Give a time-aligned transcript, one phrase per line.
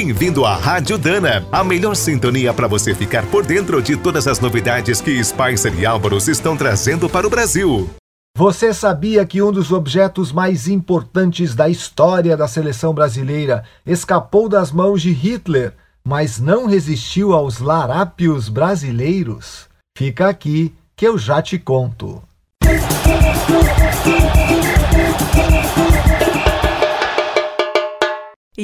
[0.00, 4.38] Bem-vindo à Rádio Dana, a melhor sintonia para você ficar por dentro de todas as
[4.38, 7.90] novidades que Spicer e Álvaros estão trazendo para o Brasil.
[8.36, 14.70] Você sabia que um dos objetos mais importantes da história da seleção brasileira escapou das
[14.70, 15.74] mãos de Hitler,
[16.06, 19.66] mas não resistiu aos larápios brasileiros?
[19.96, 22.22] Fica aqui que eu já te conto.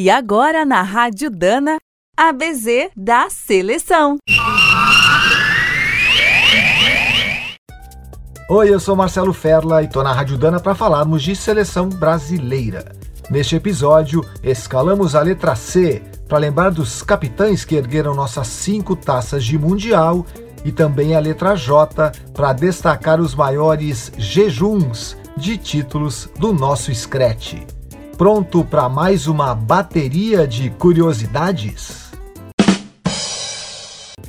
[0.05, 1.79] E agora na Rádio Dana,
[2.15, 4.19] ABZ da Seleção.
[8.51, 12.95] Oi, eu sou Marcelo Ferla e tô na Rádio Dana para falarmos de seleção brasileira.
[13.31, 19.43] Neste episódio, escalamos a letra C para lembrar dos capitães que ergueram nossas cinco taças
[19.43, 20.27] de Mundial
[20.67, 27.55] e também a letra J para destacar os maiores jejuns de títulos do nosso Scratch.
[28.17, 32.13] Pronto para mais uma bateria de curiosidades?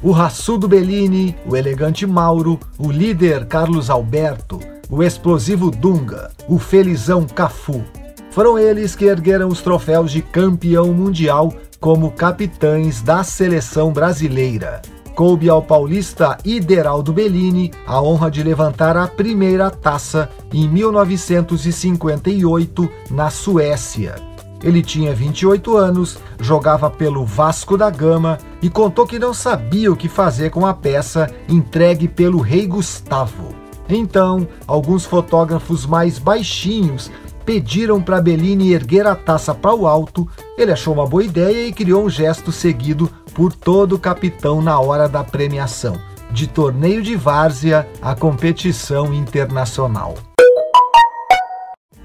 [0.02, 7.27] O raçudo Bellini, o elegante Mauro, o líder Carlos Alberto, o explosivo Dunga, o felizão
[7.27, 7.83] Cafu.
[8.31, 14.81] Foram eles que ergueram os troféus de campeão mundial como capitães da seleção brasileira
[15.16, 23.30] coube ao paulista Ideraldo Bellini a honra de levantar a primeira taça em 1958 na
[23.30, 24.16] Suécia.
[24.61, 29.95] Ele tinha 28 anos, jogava pelo Vasco da Gama e contou que não sabia o
[29.95, 33.55] que fazer com a peça entregue pelo rei Gustavo.
[33.88, 37.11] Então, alguns fotógrafos mais baixinhos
[37.45, 40.27] pediram para Bellini erguer a taça para o alto.
[40.58, 45.09] Ele achou uma boa ideia e criou um gesto seguido por todo capitão na hora
[45.09, 46.00] da premiação,
[46.31, 50.16] de torneio de várzea a competição internacional.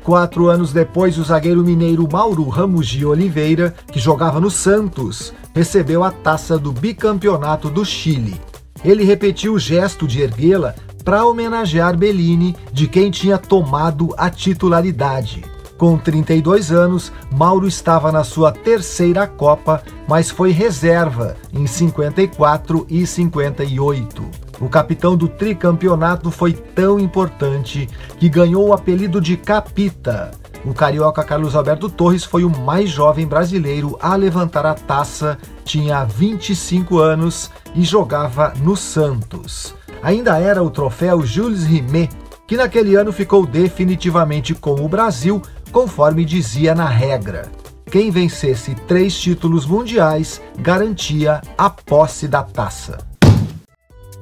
[0.03, 6.03] Quatro anos depois, o zagueiro mineiro Mauro Ramos de Oliveira, que jogava no Santos, recebeu
[6.03, 8.41] a taça do bicampeonato do Chile.
[8.85, 15.45] Ele repetiu o gesto de erguê-la para homenagear Bellini, de quem tinha tomado a titularidade.
[15.81, 23.07] Com 32 anos, Mauro estava na sua terceira Copa, mas foi reserva em 54 e
[23.07, 24.23] 58.
[24.61, 30.33] O capitão do tricampeonato foi tão importante que ganhou o apelido de Capita.
[30.67, 36.05] O carioca Carlos Alberto Torres foi o mais jovem brasileiro a levantar a taça, tinha
[36.05, 39.75] 25 anos e jogava no Santos.
[40.03, 42.11] Ainda era o troféu Jules Rimet,
[42.51, 47.51] que naquele ano ficou definitivamente com o Brasil conforme dizia na regra.
[47.91, 52.99] Quem vencesse três títulos mundiais garantia a posse da taça.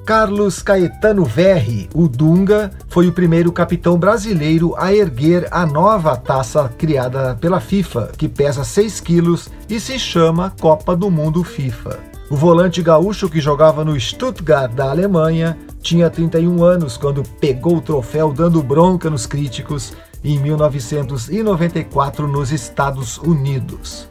[0.09, 6.67] Carlos Caetano Verri, o Dunga, foi o primeiro capitão brasileiro a erguer a nova taça
[6.75, 11.99] criada pela FIFA, que pesa 6 quilos e se chama Copa do Mundo FIFA.
[12.27, 17.81] O volante gaúcho que jogava no Stuttgart da Alemanha tinha 31 anos quando pegou o
[17.81, 19.93] troféu dando bronca nos críticos
[20.23, 24.07] em 1994 nos Estados Unidos.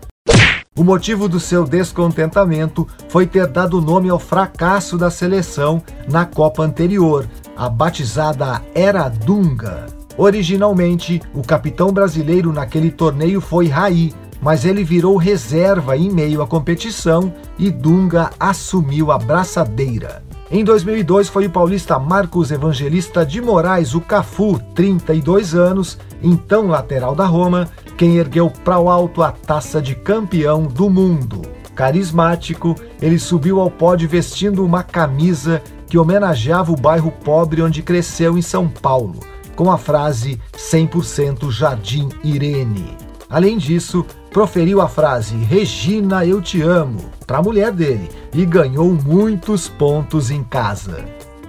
[0.79, 6.63] O motivo do seu descontentamento foi ter dado nome ao fracasso da seleção na Copa
[6.63, 9.87] anterior, a batizada Era Dunga.
[10.17, 16.47] Originalmente, o capitão brasileiro naquele torneio foi Raí, mas ele virou reserva em meio à
[16.47, 20.28] competição e Dunga assumiu a braçadeira.
[20.51, 27.15] Em 2002 foi o paulista Marcos Evangelista de Moraes, o Cafu, 32 anos, então lateral
[27.15, 31.43] da Roma, quem ergueu para o alto a taça de campeão do mundo.
[31.75, 38.39] Carismático, ele subiu ao pódio vestindo uma camisa que homenageava o bairro pobre onde cresceu
[38.39, 39.21] em São Paulo,
[39.55, 42.97] com a frase 100% Jardim Irene.
[43.29, 48.93] Além disso, proferiu a frase Regina, eu te amo para a mulher dele e ganhou
[48.93, 51.05] muitos pontos em casa.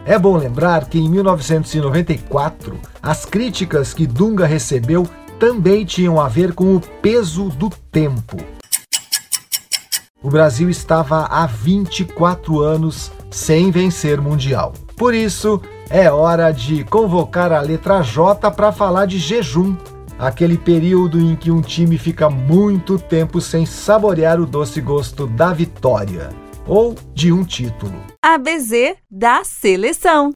[0.06, 5.08] É bom lembrar que em 1994, as críticas que Dunga recebeu
[5.40, 8.38] também tinham a ver com o peso do tempo.
[10.22, 14.74] O Brasil estava há 24 anos sem vencer Mundial.
[14.98, 19.78] Por isso, é hora de convocar a letra J para falar de jejum
[20.20, 25.54] aquele período em que um time fica muito tempo sem saborear o doce gosto da
[25.54, 26.30] vitória
[26.68, 27.96] ou de um título.
[28.24, 30.32] ABZ da seleção.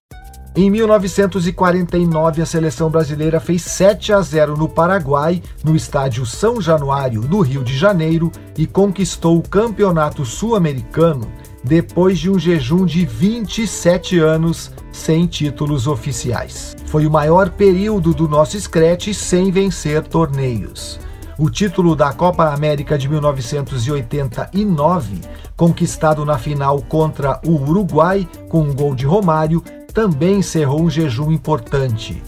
[0.55, 7.21] Em 1949, a seleção brasileira fez 7 a 0 no Paraguai, no estádio São Januário,
[7.21, 11.27] do Rio de Janeiro, e conquistou o Campeonato Sul-Americano
[11.63, 16.75] depois de um jejum de 27 anos sem títulos oficiais.
[16.85, 20.99] Foi o maior período do nosso Scratch sem vencer torneios.
[21.39, 25.19] o título da Copa América de 1989,
[25.57, 31.31] conquistado na final contra o Uruguai com um gol de Romário, também encerrou um jejum
[31.31, 32.21] importante.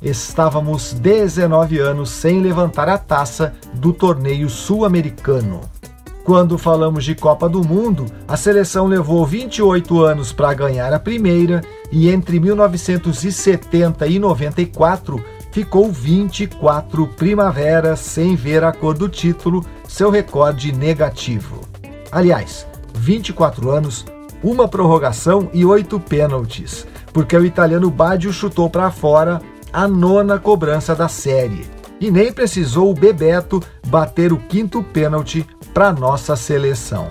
[0.00, 5.60] Estávamos 19 anos sem levantar a taça do torneio sul-americano.
[6.24, 11.62] Quando falamos de Copa do Mundo, a seleção levou 28 anos para ganhar a primeira
[11.90, 20.10] e entre 1970 e 94 ficou 24 primaveras sem ver a cor do título, seu
[20.10, 21.60] recorde negativo.
[22.10, 24.06] Aliás, 24 anos,
[24.44, 29.42] uma prorrogação e oito pênaltis, porque o italiano Baggio chutou para fora
[29.72, 31.81] a nona cobrança da série.
[32.02, 37.08] E nem precisou o Bebeto bater o quinto pênalti para nossa seleção.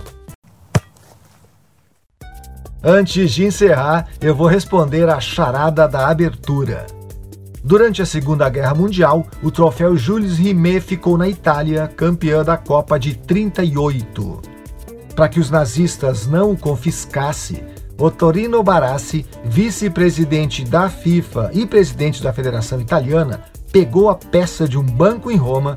[2.83, 6.85] Antes de encerrar, eu vou responder a charada da abertura.
[7.63, 12.99] Durante a Segunda Guerra Mundial, o troféu Jules Rimet ficou na Itália, campeã da Copa
[12.99, 14.41] de 38.
[15.15, 17.63] Para que os nazistas não o confiscassem,
[17.97, 24.83] Ottorino Barassi, vice-presidente da FIFA e presidente da Federação Italiana, pegou a peça de um
[24.83, 25.75] banco em Roma,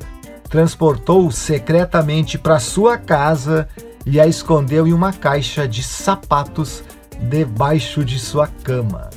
[0.49, 3.67] transportou secretamente para sua casa
[4.05, 6.83] e a escondeu em uma caixa de sapatos
[7.19, 9.09] debaixo de sua cama.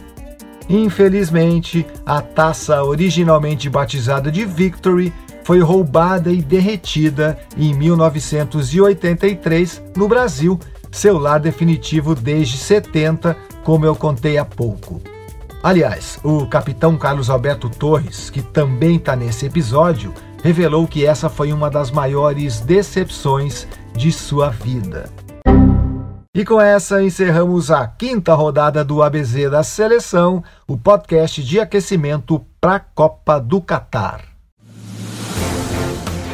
[0.68, 10.60] Infelizmente, a taça originalmente batizada de Victory foi roubada e derretida em 1983 no Brasil,
[10.90, 13.34] seu lar definitivo desde 70,
[13.64, 15.00] como eu contei há pouco.
[15.62, 21.52] Aliás, o capitão Carlos Alberto Torres, que também está nesse episódio, revelou que essa foi
[21.52, 25.10] uma das maiores decepções de sua vida.
[26.32, 32.40] E com essa encerramos a quinta rodada do ABZ da Seleção, o podcast de aquecimento
[32.60, 34.27] para a Copa do Catar.